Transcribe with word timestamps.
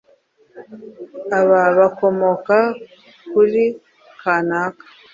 aba 1.39 1.61
bakomoka 1.77 2.57
kuri 3.31 3.63
kanaka, 4.21 4.83